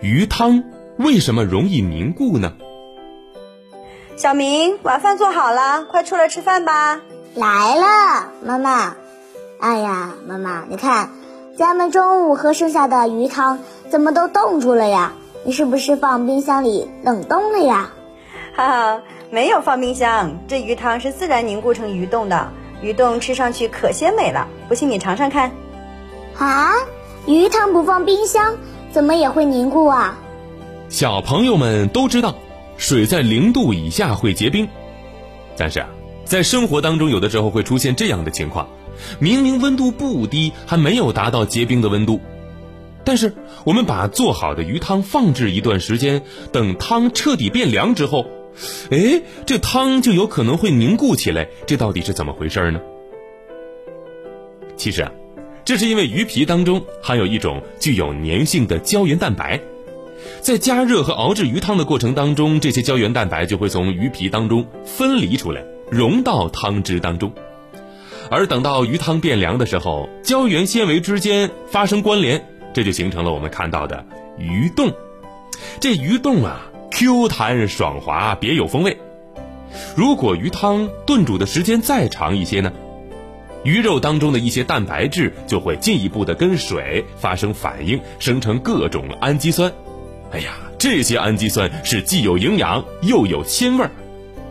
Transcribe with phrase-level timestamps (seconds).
[0.00, 0.64] 鱼汤
[0.98, 2.52] 为什么容易凝固呢？
[4.16, 7.00] 小明，晚饭做好了，快出来吃饭吧。
[7.34, 8.94] 来了，妈妈。
[9.60, 11.10] 哎呀，妈妈，你看，
[11.56, 15.12] 咱们中午喝剩下的鱼汤怎么都冻住了呀？
[15.44, 17.90] 你是不是放冰箱里冷冻了呀？
[18.54, 22.48] 哈哈，没有放冰箱，这鱼汤是自然凝固成鱼冻的。
[22.82, 25.52] 鱼冻吃上去可鲜美了，不信你尝尝看。
[26.38, 26.72] 啊，
[27.26, 28.56] 鱼汤不放冰箱，
[28.94, 30.16] 怎么也会凝固啊？
[30.88, 32.36] 小朋友们都知道，
[32.76, 34.68] 水在零度以下会结冰，
[35.56, 35.88] 但是啊，
[36.24, 38.68] 在生活当中，有的时候会出现这样的情况：
[39.18, 42.20] 明明温度不低，还没有达到结冰的温度，
[43.02, 43.34] 但是
[43.64, 46.22] 我们把做好的鱼汤放置一段时间，
[46.52, 48.24] 等汤彻底变凉之后。
[48.92, 52.80] 哎，这汤就有可能会凝固起来，这到底是怎么回事呢？
[54.76, 55.10] 其实啊，
[55.64, 59.60] 这是因为鱼皮当中含有一种具有粘性的胶原蛋白，
[60.40, 67.32] 在加热和熬制鱼汤的过程当中，这些胶原蛋白就会从鱼皮当中分离出来，融到汤汁当中，
[68.30, 74.04] 而等到鱼汤变凉的时候，胶原纤维之间发生关联，这就形成了我们看到的
[74.38, 74.92] 鱼冻。
[75.80, 76.70] 这鱼冻啊。
[76.96, 78.96] Q 弹爽滑，别有风味。
[79.96, 82.72] 如果鱼汤炖煮的时间再长一些呢，
[83.64, 89.72] 鱼肉当中的一些蛋白质就会进一步的跟水发生反应，生成各种氨基酸。
[90.30, 93.90] 哎呀，这些氨基酸是既有营养又有鲜味儿，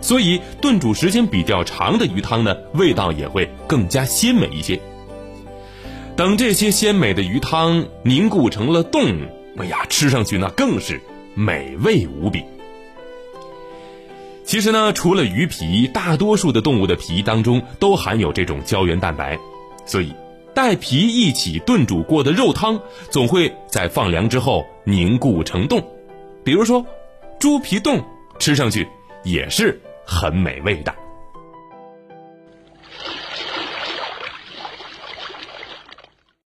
[0.00, 4.80] 所以炖煮时间比较长的鱼汤呢，味道也会更加鲜美一些。
[6.16, 9.02] 等这些鲜美的鱼汤凝固成了冻，
[9.58, 11.00] 哎呀，吃上去那更是。
[11.34, 12.44] 美味无比。
[14.52, 19.38] 其实呢，除了鱼皮，大多数的动物的皮当中都含有这种胶原蛋白，
[19.86, 20.12] 所以
[20.52, 22.78] 带皮一起炖煮过的肉汤
[23.08, 25.82] 总会在放凉之后凝固成冻。
[26.44, 26.84] 比如说，
[27.40, 27.98] 猪皮冻
[28.38, 28.86] 吃上去
[29.24, 30.94] 也是很美味的。